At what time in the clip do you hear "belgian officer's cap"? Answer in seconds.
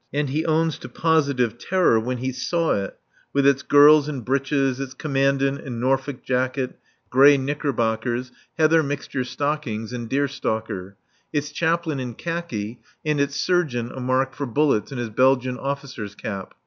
15.11-16.55